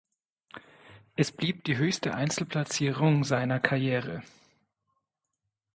Es 1.15 1.31
blieb 1.31 1.63
die 1.65 1.77
höchste 1.77 2.15
Einzelplatzierung 2.15 3.23
seiner 3.23 3.59
Karriere. 3.59 4.23